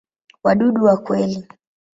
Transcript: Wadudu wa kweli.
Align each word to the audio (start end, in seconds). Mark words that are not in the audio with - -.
Wadudu 0.43 0.83
wa 0.85 0.97
kweli. 0.97 1.47